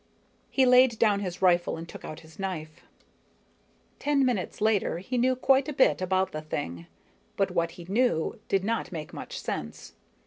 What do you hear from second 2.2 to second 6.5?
his knife. Ten minutes later, he knew quite a bit about the